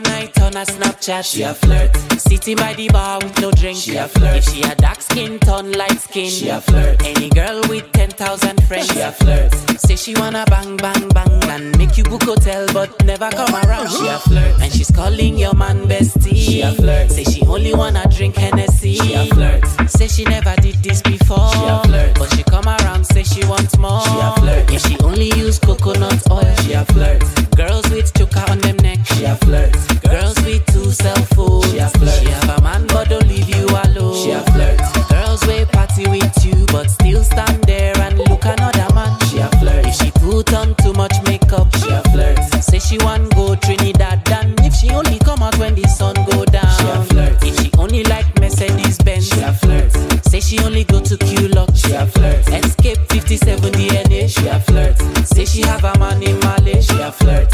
[0.01, 1.95] Night on her Snapchat, she a flirt.
[2.19, 4.37] Sitting by the bar with no drink, she a flirt.
[4.37, 7.01] If she a dark skin, turn light skin, she a flirt.
[7.05, 9.53] Any girl with ten thousand friends, she a flirt.
[9.79, 13.89] Say she wanna bang bang bang and make you book hotel, but never come around,
[13.89, 14.61] she a flirt.
[14.61, 17.11] And she's calling your man bestie, she a flirt.
[17.11, 19.65] Say she only wanna drink Hennessy, she a flirt.
[19.89, 22.15] Say she never did this before, she a flirt.
[22.19, 24.71] But she come around, say she wants more, she a flirt.
[24.71, 27.23] If she only use coconut oil, she a flirt.
[27.55, 29.75] Girls with choker on them neck, she a flirt.
[30.03, 32.19] Girls with two cell phones, she a flirt.
[32.19, 34.79] She have a man but don't leave you alone, she a flirt.
[35.09, 39.47] Girls way party with you but still stand there and look another man, she a
[39.59, 39.85] flirt.
[39.85, 42.39] If she put on too much makeup, she a flirt.
[42.63, 46.45] Say she want go Trinidad and if she only come out when the sun go
[46.45, 47.43] down, she a flirt.
[47.43, 49.91] If she only like Mercedes Benz, she a flirt.
[50.25, 52.47] Say she only go to Quilox, she a flirt.
[52.49, 54.97] Escape 57 DNA, she a flirt.
[55.27, 57.49] Say she have a man in Malay, she a flirt.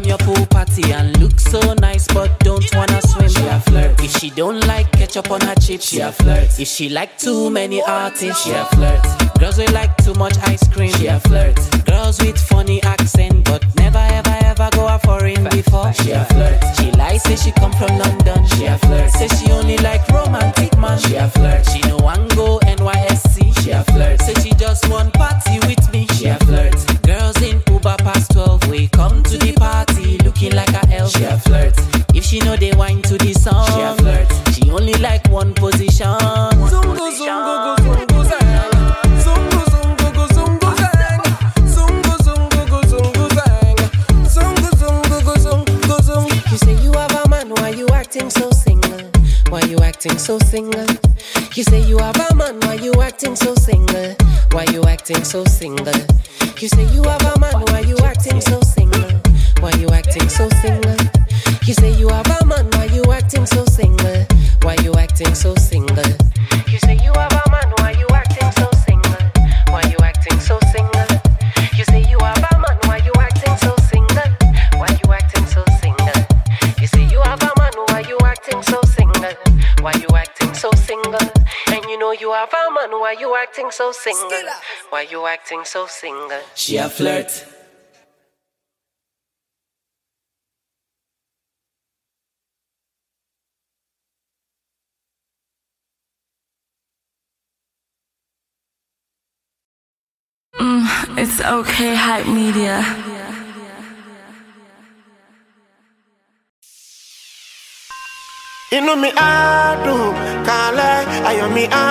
[0.00, 4.00] Come your pool party and look so nice but don't wanna swim, she a flirt.
[4.02, 6.58] If she don't like ketchup on her chips, she a flirt.
[6.58, 9.04] If she like too many artists, she a flirt.
[9.38, 11.56] Girls way like too much ice cream, she a flirt.
[11.84, 16.58] Girls with funny accent but never ever ever go a foreign before, she a flirt.
[16.76, 19.10] She lies say she come from London, she a flirt.
[19.10, 21.68] Say she only like romantic man, she a flirt.
[21.68, 23.29] She no one go NYSC,
[85.50, 86.38] acting so single?
[86.54, 87.46] She a flirt.
[100.60, 102.84] Mm, it's okay, hype media.
[108.70, 110.14] inú mi á dùn
[110.46, 110.98] kálẹ̀
[111.28, 111.86] ayọ̀ mi á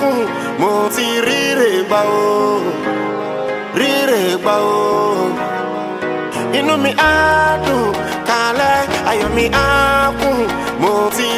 [0.00, 0.18] kún
[0.60, 2.79] mo ti ríre gbà o
[3.80, 4.78] ríre gbà o
[6.58, 7.14] inú mi á
[7.66, 7.86] dùn
[8.28, 9.68] kálẹ̀ ayọ̀ mi á
[10.20, 10.38] kún
[10.82, 11.29] mo ti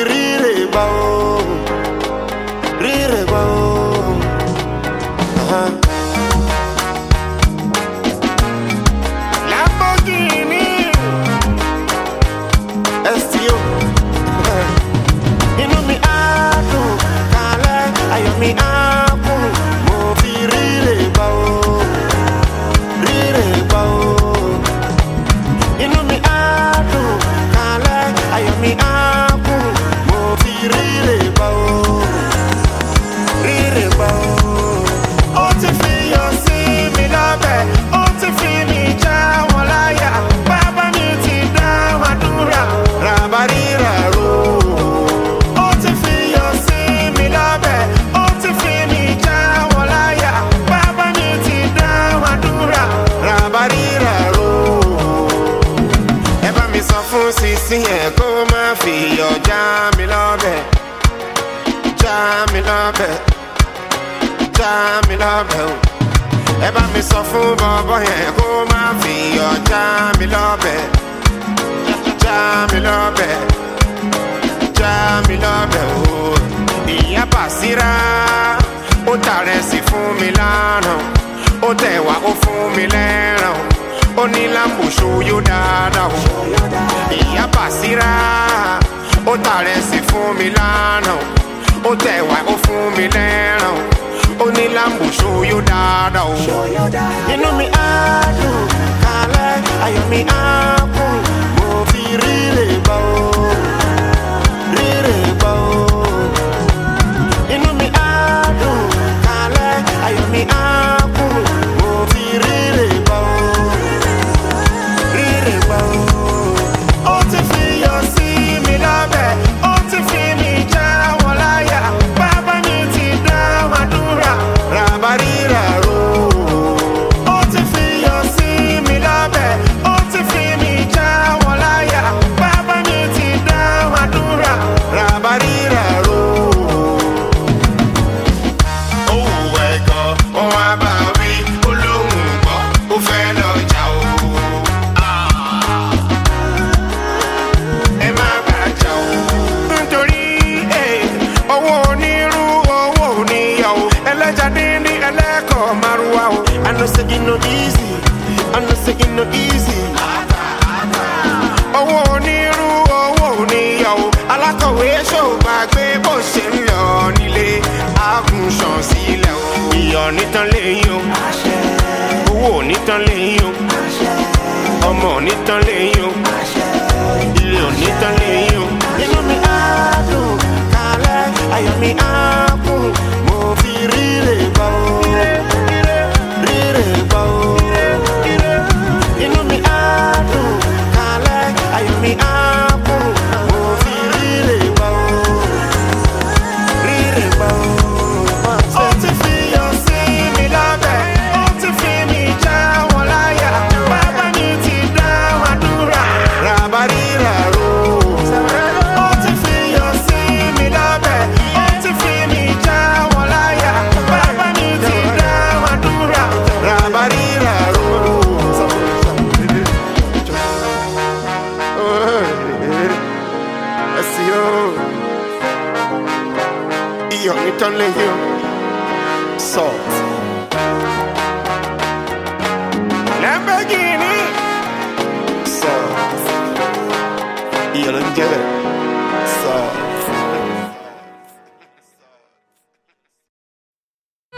[239.26, 239.72] salt.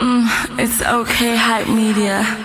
[0.01, 2.44] Mm, it's okay, hype media.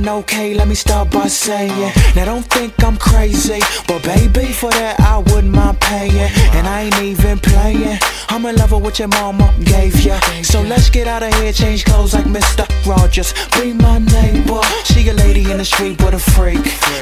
[0.00, 0.08] Doing?
[0.08, 1.92] Okay, let me start by saying.
[2.14, 5.03] Now don't think I'm crazy, but baby, for that
[8.74, 10.18] I'm in love with what your mama gave ya.
[10.42, 12.66] So let's get out of here, change clothes like Mr.
[12.86, 13.32] Rogers.
[13.60, 14.60] Be my neighbor.
[14.84, 16.58] She a lady in the street with a freak.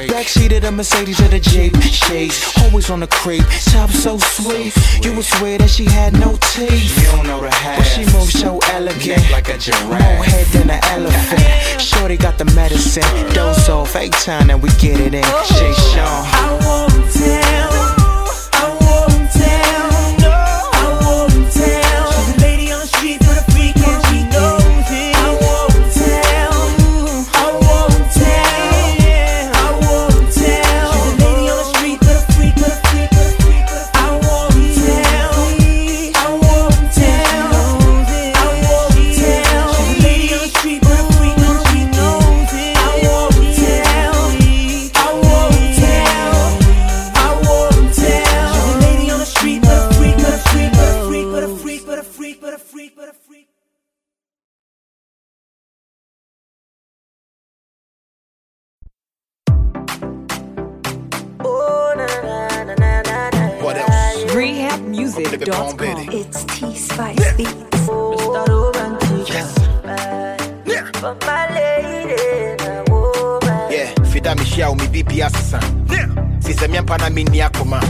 [0.07, 1.75] Backseat of the Mercedes or the Jeep.
[1.81, 3.43] She's always on the creep.
[3.65, 4.73] Top so sweet.
[5.03, 6.97] You would swear that she had no teeth.
[6.97, 7.79] You don't know the half.
[7.79, 9.31] But she moves so elegant.
[9.31, 9.89] Like a giraffe.
[9.89, 11.81] More head than an elephant.
[11.81, 13.03] Shorty got the medicine.
[13.33, 15.23] Dose off, eight time and we get it in.
[15.23, 16.05] Jay Sean.
[16.05, 18.12] I won't tell.
[73.69, 75.59] Yeah, fida me share me bibi asesa.
[76.39, 77.81] Si se miampa na minni akoma.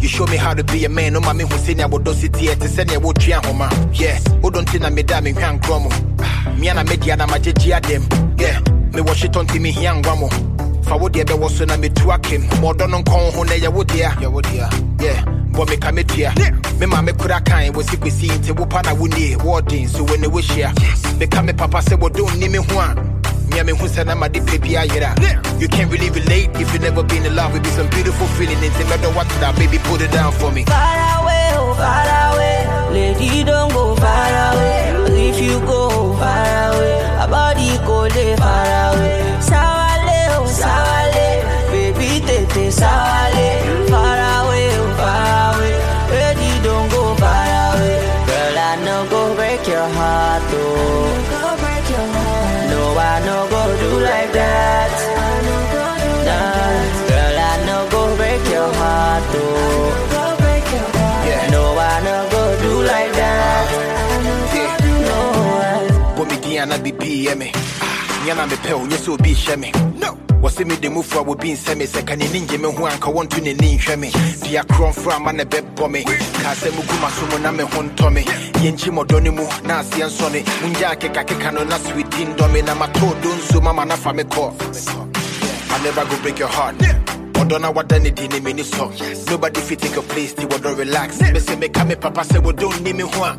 [0.00, 2.12] You show me how to be a man, no ma me hu senya wo do
[2.12, 3.70] city e te se ne wo twa homa.
[3.94, 5.90] Yeah, wo don't think na me da me hwan kromo.
[6.58, 8.02] Me na me dia na ma jeje adem.
[8.38, 8.60] Yeah,
[8.92, 10.28] me wo shit on me hia ngwamo.
[10.84, 12.42] Fa wo de be wo so na me tu akem.
[12.60, 14.14] Mo do no nkon ho na ye wo dia.
[14.20, 14.68] Ye wo dia.
[15.00, 15.24] Yeah.
[15.52, 16.32] Bɔ me ka me tua
[16.80, 19.88] me ma me kora kan wɔ si kwesi nti wo pa na wo nie wɔɔden
[19.88, 20.72] so wɔ ne wo hyia
[21.18, 22.94] meka me papa sɛ wɔdɔ nni me ho a
[23.52, 25.12] Mia me hu sɛ na made pɛ bi ayera
[25.60, 28.56] You can't really relate if you never been in love It be some beautiful feeling
[28.56, 30.64] Nti mɛdɔ what that baby put it down for me.
[30.64, 32.66] Far away, oh far away.
[32.94, 35.28] Lady, don't go far away.
[35.28, 39.20] If you go far away, a body go lay far away.
[39.40, 41.28] Sawale, oh sawale.
[41.72, 43.81] Baby, tete sawale.
[66.62, 67.52] Ana bibi yɛ me.
[68.24, 69.72] Nyɛ na mepɛ wo nyɛ sɛ obi hyɛ me.
[70.42, 73.38] Wɔse mede mufoɔ a wɔbi nsɛ me sɛ ka n'ani ngye me ho anka wɔnto
[73.42, 74.10] n'ani nhwɛ me.
[74.10, 76.04] Dua korɔmforo ama ne bɛbɔ me.
[76.04, 78.22] Kaa sɛ mugu maso mu na me ho ntɔ me.
[78.22, 82.62] Yɛnkyi mmɔdɔ no mu na aseɛ nsɔ ne mongya akekakeka no na swedi ndɔ me.
[82.62, 84.52] Na matɔɔ do nso mama na fa me kɔ.
[85.70, 86.76] I never go break your heart.
[86.78, 89.30] Ɔdɔ na wada ne di ne m'ani sɔ.
[89.30, 91.20] Nobody fit take your place ti wɔdɔ relax.
[91.20, 93.36] Mese meka me papa sɛ wɔdɔ nni me ho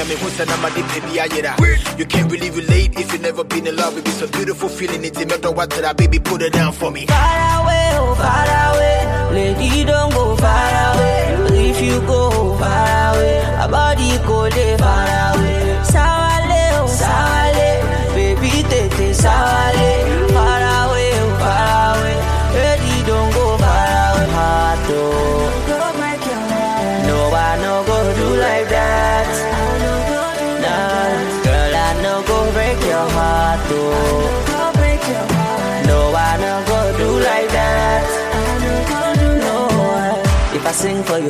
[0.00, 1.52] a me hu sɛ na made pɛ bi ayera
[1.98, 5.02] You can't really relate if you never been in love It be some beautiful feeling
[5.02, 8.98] Nti mɛdɔ watera baby put it down for me Far away, oh far away.
[9.34, 10.79] Lady, don't go far away.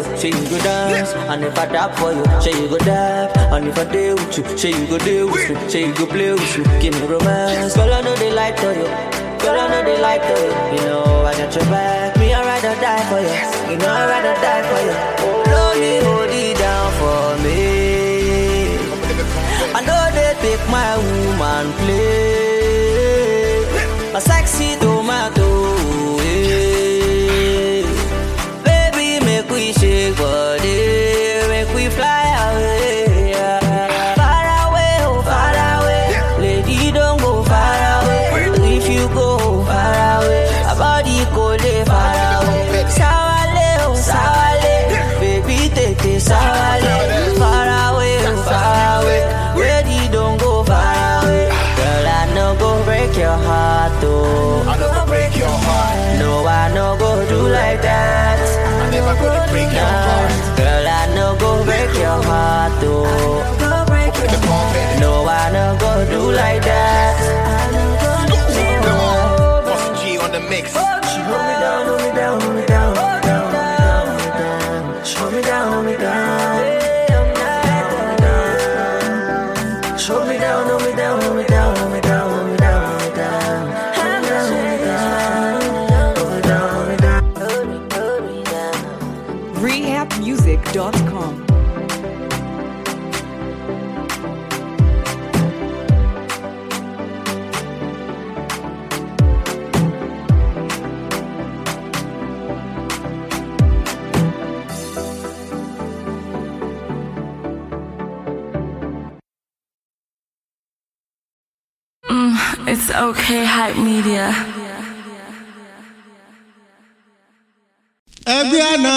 [0.07, 1.13] You, say you go dance.
[1.31, 3.37] And if I rap for you, say you go dap.
[3.53, 5.69] And if I deal with you, say you go deal with me.
[5.69, 6.65] Say you go play with you.
[6.81, 7.75] Give me romance.
[7.75, 8.89] Girl, I know they like to you.
[9.41, 10.53] Girl, I know they like to you.
[10.77, 12.17] You know, I got your back.
[12.19, 13.35] Me, I'd rather die for you.
[13.73, 14.95] You know, I'd rather die for you.
[15.53, 17.61] Hold me, hold it down for me.
[19.75, 23.65] I know they take my woman play.
[24.15, 25.80] A sexy tomato.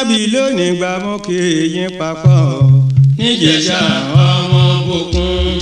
[0.10, 1.38] Lónìí gba mú kí
[1.76, 2.70] yín papọ̀
[3.18, 3.80] níjẹ̀ṣà
[4.28, 5.60] ọmọ bòkun.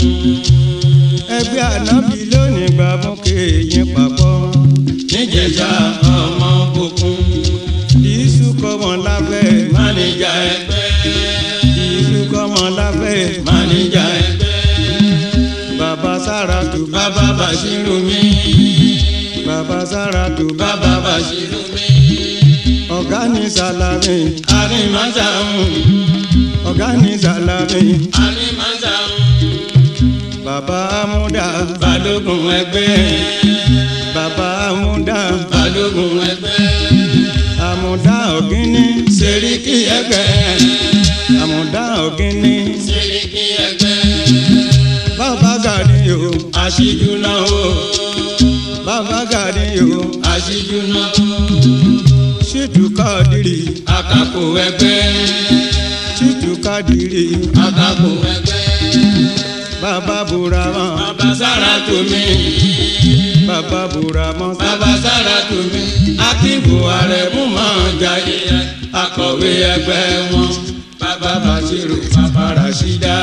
[1.37, 3.35] ẹgbẹ́ ànábì lónìí gba mú kí
[3.71, 4.51] yín papọ̀
[5.13, 5.69] níjẹ̀ṣà
[6.17, 7.17] ọmọ bòkun.
[8.15, 10.87] ìṣù kọ́mọ lábẹ́ máníjà ẹgbẹ́.
[11.97, 14.59] ìṣù kọ́mọ lábẹ́ máníjà ẹgbẹ́.
[15.79, 18.21] bàbá Sàràtù bàbá Bàṣírù mi.
[19.47, 21.60] bàbá Sàràtù bàbá Bàṣírù
[23.11, 24.17] ọ̀gá ní sàlámì.
[24.59, 25.63] àrímàsàmù.
[26.69, 27.83] ọ̀gá ní sàlámì.
[28.25, 29.17] àrímàsàmù.
[30.45, 31.45] bàbá amúdà.
[31.81, 32.99] balógun ẹgbẹ́.
[34.15, 35.19] bàbá amúdà.
[35.53, 36.69] balógun ẹgbẹ́.
[37.69, 38.85] àmúdà ògínní.
[39.17, 40.27] sẹ́ríkì ẹgbẹ́.
[41.41, 42.55] àmúdà ògínní.
[42.87, 43.99] sẹ́ríkì ẹgbẹ́.
[45.19, 46.19] bàbá gàdí o.
[46.63, 47.63] àṣìjú náà o.
[48.87, 49.65] bàbá gàdí
[49.97, 49.99] o.
[50.33, 52.10] àṣìjú náà o
[52.61, 53.57] Chitu Kadiri
[53.97, 54.99] àkàpò ẹgbẹ́.
[56.17, 57.25] Chitu Kadiri
[57.65, 58.61] àkàpò ẹgbẹ́.
[59.81, 60.85] Bàbá Burama.
[61.01, 62.23] Bàbá Sàrà Tomi.
[63.49, 64.47] Bàbá Burama.
[64.61, 65.81] Bàbá Sàrà Tomi.
[66.29, 68.37] Akíbo Arẹ̀mú máa ń jayé
[69.03, 70.49] akọ̀wé ẹgbẹ́ wọn.
[71.01, 71.97] Bàbá Bàṣírò.
[72.15, 73.15] Bàbá Rashida.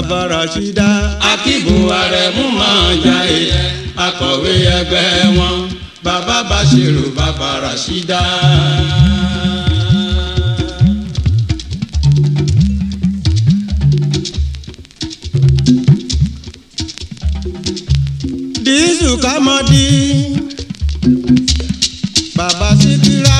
[0.00, 0.88] bàbá Rashida.
[1.32, 3.40] akíbu arẹ̀mú máa ń jayé
[4.06, 5.56] akọ̀wé ẹgbẹ́ wọn
[6.04, 7.50] bàbá Bashiru bàbá
[18.64, 19.84] dísù kámọ́dí
[22.38, 23.38] bàbá síkírà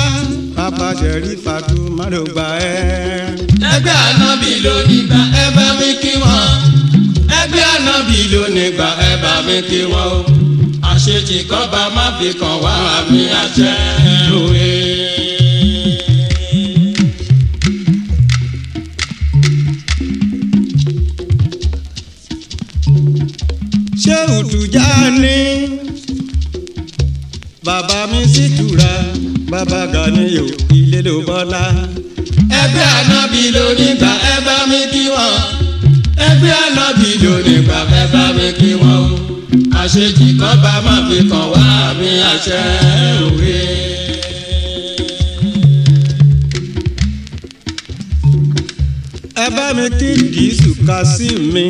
[0.57, 3.30] bàbá jẹ̀rí fàtúmọ́lògbà ẹ̀
[3.73, 6.49] ẹgbẹ́ ànábì ló nígbà ẹ bá mi kí wọ́n.
[7.39, 10.19] ẹgbẹ́ ànábì ló nígbà ẹ bá mi kí wọ́n o.
[10.91, 13.71] àṣetì kan bá má fi kàn wá àmì àṣẹ
[14.39, 14.69] òwe.
[24.03, 24.87] ṣé òtújà
[25.23, 25.37] ní
[27.65, 28.91] bàbá mi sì tura
[29.51, 30.45] bàbá Ganiyu
[30.79, 31.63] ilé ló bọ́lá.
[32.61, 35.35] Ẹgbẹ́ ànábì ló nígbà ẹ bá mi kí wọ́n.
[36.27, 39.17] ẹgbẹ́ ànábì ló nígbà ẹ bá mi kí wọ́n o.
[39.81, 42.59] àṣetì kan bá má fi kàn wá àmì àṣẹ
[43.27, 43.55] òwe.
[49.35, 51.65] ẹ bá mi kí dìísù ká sí mi.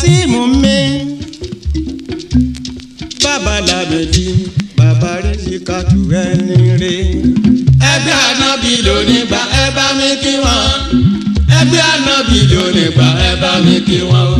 [0.00, 0.78] Kásímù mi
[3.24, 4.26] bàbá làbẹ̀dì
[4.78, 6.94] bàbá rìsì kàtú ẹni rè.
[7.92, 10.68] ẹgbẹ́ ànábì ló nígbà ẹ bá mi kí wọ́n.
[11.58, 14.38] ẹgbẹ́ ànábì ló nígbà ẹ bá mi kí wọ́n o.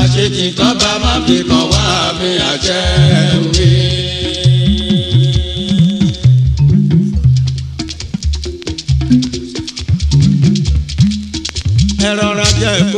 [0.00, 1.84] àṣetì kan bá má fi kàn wá
[2.18, 2.78] mi àṣẹ
[3.38, 3.59] òwe.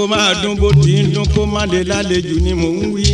[0.02, 3.06] Kó máa dún bó ti ń dún kó má lè lálejò ni mò ń wí.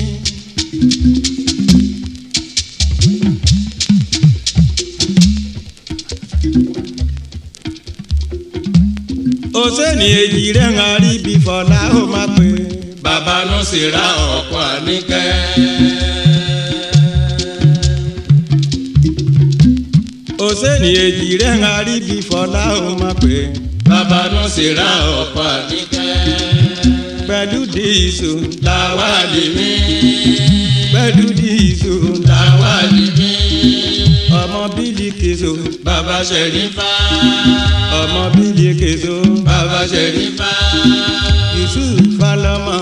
[9.63, 12.49] òsèǹì èjì rẹ̀ ń rí bí fọlá ó máa pè.
[13.05, 14.07] bàbá ló sì ra
[14.39, 15.27] ọ̀pọ̀ àníkẹ́.
[20.47, 23.37] òsèǹì èjì rẹ̀ ń rí bí fọlá ó máa pè.
[23.91, 24.91] bàbá ló sì ra
[25.23, 25.88] ọ̀pọ̀ àníkẹ́.
[27.29, 28.31] Pẹ̀lú díìsù
[28.67, 29.71] làwa lè mí.
[30.93, 31.93] pẹ̀lú díìsù
[32.29, 33.33] làwa lè mí.
[34.41, 35.51] ọmọ bílí kìsò
[35.87, 36.89] bàbá ṣẹ̀rífà.
[38.01, 39.15] ọmọ bílí kìsò
[39.47, 40.51] bàbá ṣẹ̀rífà.
[41.59, 42.79] yusuf falọmọ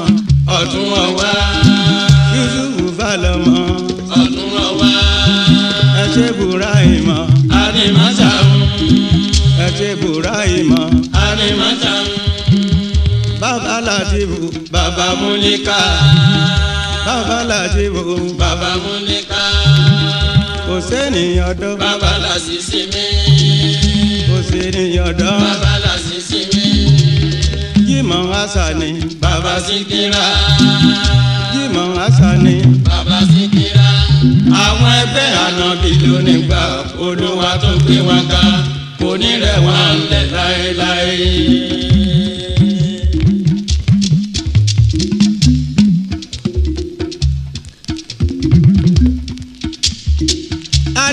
[0.59, 1.33] ọ̀tún ọ̀wá.
[14.97, 15.79] Bàbá múlíkà.
[17.07, 19.43] bàbá latifu bàbá múlíkà.
[20.89, 21.79] sẹ́niyàn dán.
[21.79, 22.13] bàbá
[22.47, 23.05] sí mi.
[24.29, 25.41] kò sẹ́niyàn dán.
[25.63, 25.93] bàbá
[26.29, 26.67] sí mi.
[27.89, 28.91] Jímọ̀ Hasani.
[29.23, 30.25] bàbá Síkírà.
[31.55, 32.57] Jímọ̀ Hasani.
[32.89, 33.89] bàbá Síkírà.
[34.65, 36.63] àwọn ẹgbẹ́ ànábì ló nígbà
[37.07, 38.43] olúwa tó gbé wọn ká
[39.01, 41.86] kò ní rẹ̀ wọ́n lẹ̀ láéláé.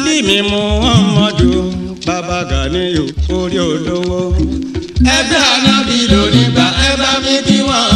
[0.05, 1.73] Alimi muhammadu
[2.07, 3.05] baba ganiyu
[3.39, 4.19] orí olówó.
[5.17, 7.93] ẹgbẹ́ ànábì ló nígbà ẹ bá mi kí wọ́n.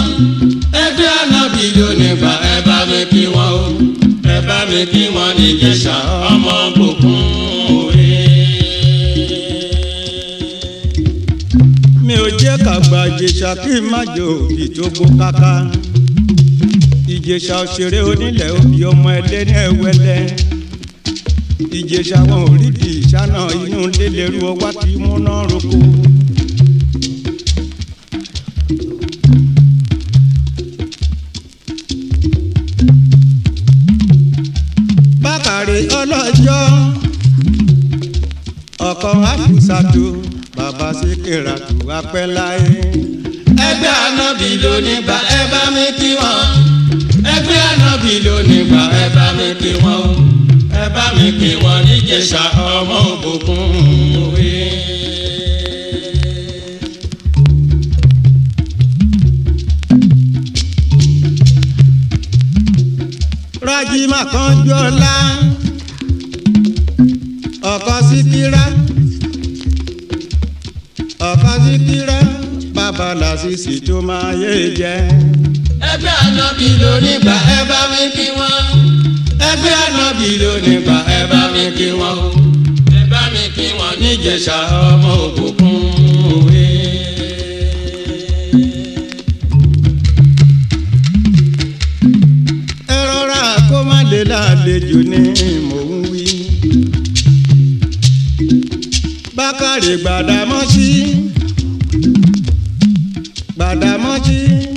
[0.83, 3.65] ẹgbẹ́ ànábì ló nígbà ẹ bá mi kí wọ́n o.
[4.35, 5.95] ẹ bá mi kí wọ́n ní Ìjẹ̀ṣà
[6.31, 7.23] ọmọ bòkun
[12.05, 15.51] mi ò jẹ́ kàgbà ìjẹ̀ṣà kí n má jò òbí tó gbó káká.
[17.15, 20.56] ìjẹ̀ṣà òṣèré onílẹ̀ òbí ọmọ ẹlẹ́ni ẹ̀wẹ́lẹ́.
[21.79, 25.77] Ìjẹ̀ṣà wọn ò rí di ìṣáná inú lélẹ́rú ọwá tí múná roko.
[35.23, 36.61] bákàrẹ̀ ọlọ́jọ́
[38.89, 40.05] ọkọ̀ àfúsàtò
[40.57, 42.75] bàbá síkìrà tù apẹ́ láyé.
[43.67, 46.41] ẹgbẹ́ ànábì ló nígbà ẹ bá mi kí wọ́n.
[47.33, 50.05] ẹgbẹ́ ànábì ló nígbà ẹ bá mi kí wọ́n.
[50.81, 52.43] Ẹ bá mi kí wọ́n ní Ìjẹ̀ṣà
[52.75, 53.61] ọmọ òbòkun
[54.23, 54.51] òwe.
[63.67, 65.15] rájìmá kan jọlá
[67.73, 68.63] ọkọ síkírá
[71.31, 72.17] ọkọ síkírá
[72.75, 74.95] bàbá làṣìṣì tó máa yé jẹ.
[75.91, 78.86] ẹgbẹ́ ànábì ló nígbà ẹ bá mi kí wọ́n.
[79.49, 82.17] Ẹgbẹ́ ànábì ló nígbà ẹ bá mi kí wọ́n
[82.99, 84.57] ẹ bá mi kí wọ́n ní Ìjẹ̀ṣà
[84.89, 85.75] ọmọ òbòkun
[86.35, 86.63] òwe.
[92.87, 95.19] ẹ rọra kó má lè lálejò ní
[95.69, 96.25] mò ń wí.
[99.37, 99.93] bákàrè.
[99.95, 100.46] Si